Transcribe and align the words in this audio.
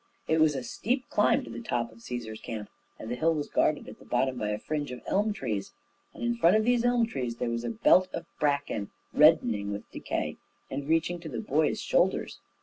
It 0.27 0.39
was 0.41 0.55
a 0.55 0.63
steep 0.63 1.07
climb 1.11 1.43
to 1.43 1.51
the 1.51 1.61
top 1.61 1.91
of 1.91 1.99
Cæsar's 1.99 2.41
Camp, 2.41 2.69
and 2.97 3.11
the 3.11 3.15
hill 3.15 3.35
was 3.35 3.47
guarded 3.49 3.87
at 3.87 3.99
the 3.99 4.05
bottom 4.05 4.35
by 4.39 4.49
a 4.49 4.57
fringe 4.57 4.91
of 4.91 5.03
elm 5.05 5.31
trees; 5.31 5.73
and 6.15 6.23
in 6.23 6.37
front 6.37 6.55
of 6.55 6.65
these 6.65 6.83
elm 6.83 7.05
trees 7.05 7.35
there 7.35 7.51
was 7.51 7.63
a 7.63 7.69
belt 7.69 8.09
of 8.11 8.25
bracken, 8.39 8.89
reddening 9.13 9.71
with 9.71 9.91
decay, 9.91 10.37
and 10.71 10.89
reaching 10.89 11.19
to 11.19 11.29
the 11.29 11.39
boys' 11.39 11.81
shoulders. 11.83 12.39